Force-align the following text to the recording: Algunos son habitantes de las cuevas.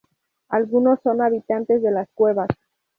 Algunos 0.49 0.99
son 1.03 1.21
habitantes 1.21 1.83
de 1.83 1.91
las 1.91 2.09
cuevas. 2.15 2.49